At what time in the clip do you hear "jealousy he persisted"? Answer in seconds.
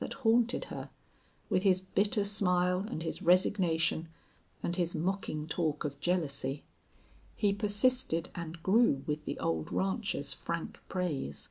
6.00-8.28